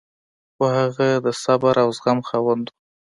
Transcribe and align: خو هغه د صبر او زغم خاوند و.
خو 0.55 0.65
هغه 0.79 1.09
د 1.25 1.27
صبر 1.43 1.75
او 1.83 1.89
زغم 1.97 2.19
خاوند 2.27 2.65
و. 2.69 2.73